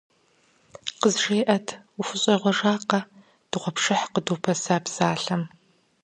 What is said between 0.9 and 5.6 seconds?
КъызжеӀэт, ухущӀегъуэжакъэ дыгъуэпшыхь къыдупэса псалъэм?